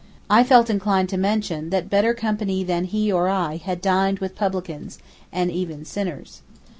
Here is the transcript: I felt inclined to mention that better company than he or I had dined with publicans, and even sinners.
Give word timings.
I 0.31 0.43
felt 0.43 0.67
inclined 0.71 1.09
to 1.09 1.17
mention 1.17 1.69
that 1.69 1.87
better 1.87 2.15
company 2.15 2.63
than 2.63 2.85
he 2.85 3.11
or 3.11 3.29
I 3.29 3.57
had 3.57 3.81
dined 3.81 4.17
with 4.17 4.33
publicans, 4.33 4.97
and 5.31 5.51
even 5.51 5.85
sinners. 5.85 6.41